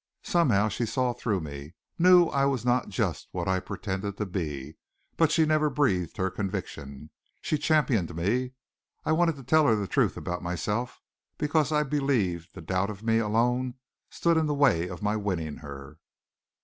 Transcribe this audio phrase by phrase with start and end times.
[0.23, 4.77] Somehow she saw through me, knew I was not just what I pretended to be.
[5.15, 7.11] But she never breathed her conviction.
[7.39, 8.53] She championed me.
[9.05, 11.03] I wanted to tell her the truth about myself
[11.37, 13.75] because I believed the doubt of me alone
[14.09, 15.99] stood in the way of my winning her.